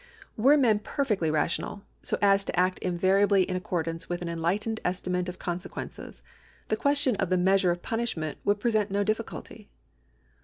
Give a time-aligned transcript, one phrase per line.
[0.35, 5.29] Were men perfectly rational, so as to act invariably in accordance with an enlightened estimate
[5.29, 6.23] of consequences,
[6.69, 9.69] the question of the measiu'e of punishment would present no difficulty.